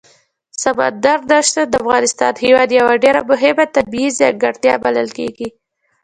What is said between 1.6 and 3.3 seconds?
د افغانستان هېواد یوه ډېره